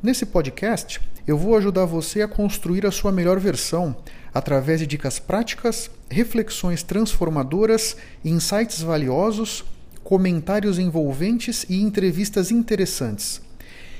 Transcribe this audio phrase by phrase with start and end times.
[0.00, 3.96] Nesse podcast, eu vou ajudar você a construir a sua melhor versão
[4.32, 9.64] através de dicas práticas, reflexões transformadoras, insights valiosos,
[10.04, 13.42] comentários envolventes e entrevistas interessantes.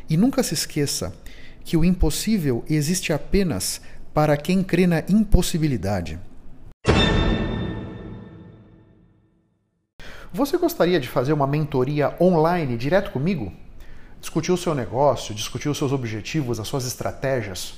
[0.08, 1.12] E nunca se esqueça
[1.64, 3.80] que o impossível existe apenas
[4.14, 6.16] para quem crê na impossibilidade.
[10.32, 13.52] Você gostaria de fazer uma mentoria online direto comigo?
[14.20, 17.74] Discutir o seu negócio, discutir os seus objetivos, as suas estratégias?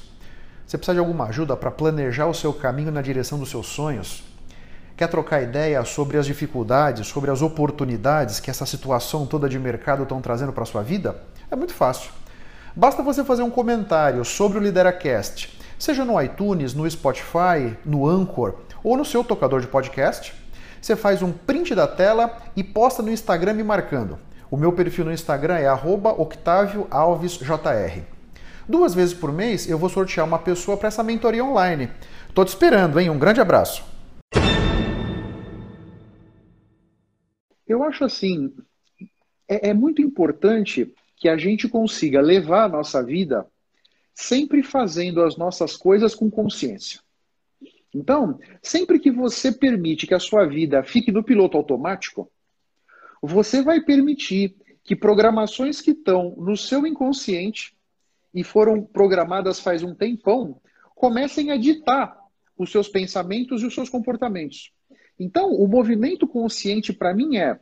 [0.66, 4.22] Você precisa de alguma ajuda para planejar o seu caminho na direção dos seus sonhos?
[4.96, 10.02] Quer trocar ideia sobre as dificuldades, sobre as oportunidades que essa situação toda de mercado
[10.02, 11.22] estão trazendo para a sua vida?
[11.50, 12.10] É muito fácil.
[12.74, 18.54] Basta você fazer um comentário sobre o Lideracast, seja no iTunes, no Spotify, no Anchor
[18.82, 20.32] ou no seu tocador de podcast.
[20.80, 24.18] Você faz um print da tela e posta no Instagram me marcando.
[24.50, 28.02] O meu perfil no Instagram é @octavioalvesjr.
[28.68, 31.88] Duas vezes por mês eu vou sortear uma pessoa para essa mentoria online.
[32.34, 33.10] Tô te esperando, hein?
[33.10, 33.84] Um grande abraço.
[37.64, 38.52] Eu acho assim,
[39.48, 43.46] é, é muito importante que a gente consiga levar a nossa vida
[44.12, 46.98] sempre fazendo as nossas coisas com consciência.
[47.94, 52.28] Então, sempre que você permite que a sua vida fique no piloto automático,
[53.20, 57.76] você vai permitir que programações que estão no seu inconsciente
[58.34, 60.60] e foram programadas faz um tempão
[60.94, 62.18] comecem a ditar
[62.56, 64.72] os seus pensamentos e os seus comportamentos.
[65.18, 67.58] Então, o movimento consciente para mim é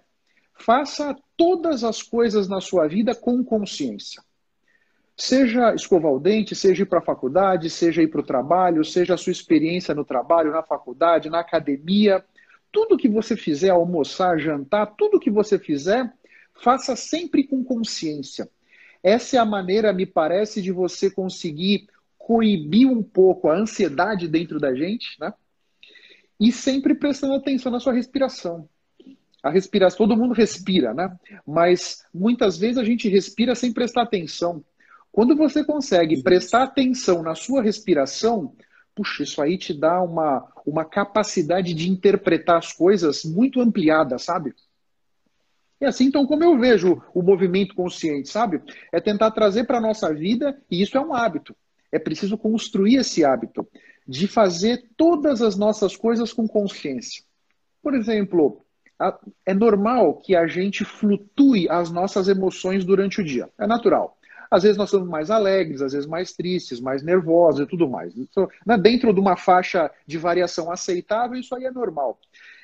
[0.55, 4.23] faça todas as coisas na sua vida com consciência.
[5.17, 9.15] Seja escovar o dente, seja ir para a faculdade, seja ir para o trabalho, seja
[9.15, 12.25] a sua experiência no trabalho, na faculdade, na academia,
[12.71, 16.13] tudo que você fizer, almoçar, jantar, tudo que você fizer,
[16.55, 18.49] faça sempre com consciência.
[19.03, 24.59] Essa é a maneira, me parece, de você conseguir coibir um pouco a ansiedade dentro
[24.59, 25.33] da gente, né?
[26.39, 28.69] E sempre prestando atenção na sua respiração.
[29.43, 31.17] A respiração, todo mundo respira, né?
[31.47, 34.65] Mas muitas vezes a gente respira sem prestar atenção.
[35.11, 38.55] Quando você consegue prestar atenção na sua respiração,
[38.99, 44.53] puxa, isso aí te dá uma, uma capacidade de interpretar as coisas muito ampliada, sabe?
[45.81, 48.61] E assim, então, como eu vejo o movimento consciente, sabe?
[48.93, 51.55] É tentar trazer para a nossa vida, e isso é um hábito.
[51.93, 53.65] É preciso construir esse hábito
[54.07, 57.23] de fazer todas as nossas coisas com consciência.
[57.81, 58.65] Por exemplo,
[59.47, 63.49] é normal que a gente flutue as nossas emoções durante o dia.
[63.57, 64.18] É natural.
[64.51, 68.17] Às vezes nós somos mais alegres, às vezes mais tristes, mais nervosos e tudo mais.
[68.17, 72.19] Isso, né, dentro de uma faixa de variação aceitável, isso aí é normal.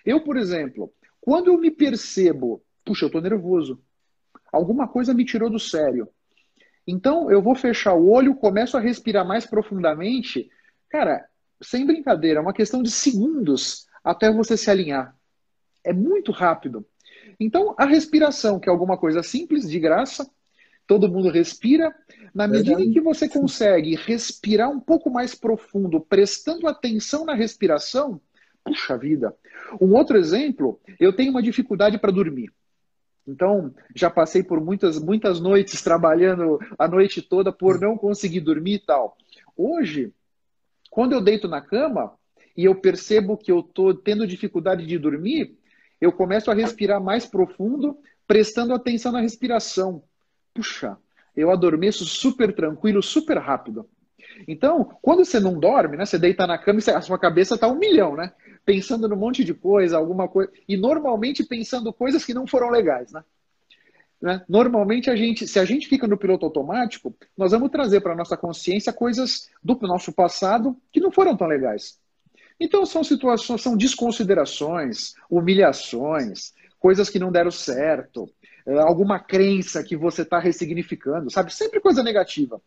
[0.04, 3.80] Eu, por exemplo, quando eu me percebo, puxa, eu estou nervoso,
[4.52, 6.08] alguma coisa me tirou do sério.
[6.86, 10.50] Então eu vou fechar o olho, começo a respirar mais profundamente.
[10.88, 11.26] Cara,
[11.62, 15.16] sem brincadeira, é uma questão de segundos até você se alinhar.
[15.82, 16.86] É muito rápido.
[17.38, 20.28] Então, a respiração, que é alguma coisa simples, de graça,
[20.86, 21.94] todo mundo respira.
[22.34, 28.20] Na medida em que você consegue respirar um pouco mais profundo, prestando atenção na respiração,
[28.64, 29.34] puxa vida.
[29.80, 32.52] Um outro exemplo, eu tenho uma dificuldade para dormir.
[33.26, 38.74] Então, já passei por muitas, muitas noites trabalhando a noite toda por não conseguir dormir
[38.74, 39.16] e tal.
[39.56, 40.12] Hoje,
[40.90, 42.12] quando eu deito na cama
[42.56, 45.56] e eu percebo que eu estou tendo dificuldade de dormir,
[46.00, 47.96] eu começo a respirar mais profundo,
[48.26, 50.02] prestando atenção na respiração
[50.54, 50.96] puxa,
[51.36, 53.88] eu adormeço super tranquilo, super rápido.
[54.48, 57.68] Então, quando você não dorme, né, você deita na cama e a sua cabeça está
[57.68, 58.32] um milhão, né?
[58.64, 60.50] Pensando num monte de coisa, alguma coisa.
[60.68, 63.22] E normalmente pensando coisas que não foram legais, né?
[64.20, 64.42] né?
[64.48, 68.16] Normalmente, a gente, se a gente fica no piloto automático, nós vamos trazer para a
[68.16, 71.98] nossa consciência coisas do nosso passado que não foram tão legais.
[72.58, 78.28] Então, são situações, são desconsiderações, humilhações, coisas que não deram certo,
[78.66, 81.52] alguma crença que você está ressignificando, sabe?
[81.52, 82.60] Sempre coisa negativa.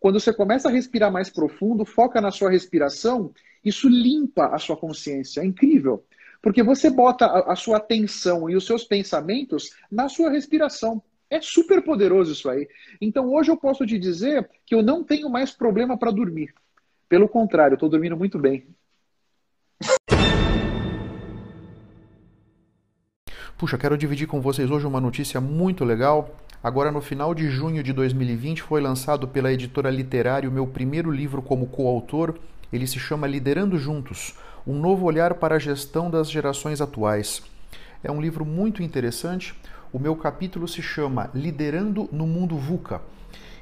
[0.00, 3.32] Quando você começa a respirar mais profundo, foca na sua respiração,
[3.64, 5.40] isso limpa a sua consciência.
[5.40, 6.04] É incrível.
[6.42, 11.02] Porque você bota a, sua atenção e os seus pensamentos na sua respiração.
[11.30, 12.68] É super poderoso isso aí.
[13.00, 16.52] Então hoje eu posso te dizer que eu não tenho mais problema para dormir.
[17.08, 18.66] Pelo contrário, estou dormindo muito bem.
[23.56, 26.34] Puxa, quero dividir com vocês hoje uma notícia muito legal.
[26.60, 31.40] Agora, no final de junho de 2020, foi lançado pela editora Literário meu primeiro livro
[31.40, 32.34] como coautor.
[32.72, 34.34] Ele se chama Liderando Juntos
[34.66, 37.44] Um Novo Olhar para a Gestão das Gerações Atuais.
[38.02, 39.54] É um livro muito interessante.
[39.92, 43.02] O meu capítulo se chama Liderando no Mundo VUCA.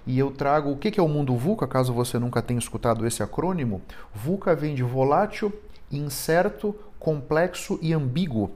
[0.07, 3.23] E eu trago o que é o mundo VUCA, caso você nunca tenha escutado esse
[3.23, 3.83] acrônimo.
[4.15, 5.53] VUCA vem de volátil,
[5.91, 8.53] incerto, complexo e ambíguo.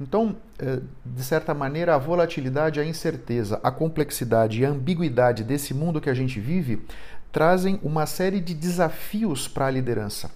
[0.00, 5.74] Então, eh, de certa maneira, a volatilidade, a incerteza, a complexidade e a ambiguidade desse
[5.74, 6.84] mundo que a gente vive
[7.32, 10.30] trazem uma série de desafios para a liderança.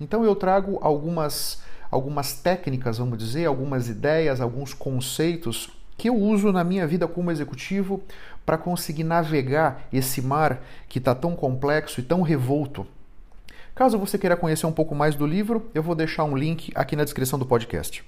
[0.00, 6.52] Então, eu trago algumas, algumas técnicas, vamos dizer, algumas ideias, alguns conceitos que eu uso
[6.52, 8.00] na minha vida como executivo
[8.46, 12.86] para conseguir navegar esse mar que está tão complexo e tão revolto.
[13.74, 16.94] Caso você queira conhecer um pouco mais do livro, eu vou deixar um link aqui
[16.94, 18.04] na descrição do podcast.